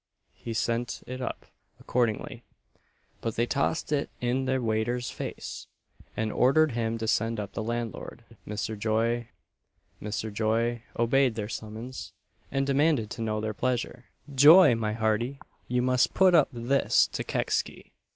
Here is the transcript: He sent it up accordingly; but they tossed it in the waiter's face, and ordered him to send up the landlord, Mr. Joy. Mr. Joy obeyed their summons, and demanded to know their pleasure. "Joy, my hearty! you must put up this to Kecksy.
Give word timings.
He 0.33 0.55
sent 0.55 1.03
it 1.05 1.21
up 1.21 1.45
accordingly; 1.79 2.43
but 3.21 3.35
they 3.35 3.45
tossed 3.45 3.91
it 3.91 4.09
in 4.19 4.45
the 4.45 4.59
waiter's 4.59 5.11
face, 5.11 5.67
and 6.17 6.31
ordered 6.31 6.71
him 6.71 6.97
to 6.97 7.07
send 7.07 7.39
up 7.39 7.53
the 7.53 7.61
landlord, 7.61 8.23
Mr. 8.47 8.75
Joy. 8.75 9.27
Mr. 10.01 10.33
Joy 10.33 10.81
obeyed 10.97 11.35
their 11.35 11.47
summons, 11.49 12.13
and 12.51 12.65
demanded 12.65 13.11
to 13.11 13.21
know 13.21 13.39
their 13.39 13.53
pleasure. 13.53 14.05
"Joy, 14.33 14.73
my 14.73 14.93
hearty! 14.93 15.39
you 15.67 15.83
must 15.83 16.15
put 16.15 16.33
up 16.33 16.49
this 16.51 17.05
to 17.09 17.23
Kecksy. 17.23 17.91